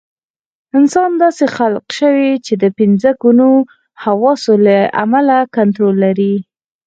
[0.77, 3.49] انسان داسې خلق شوی چې د پنځه ګونو
[4.03, 6.35] حواسو له امله کنټرول لري.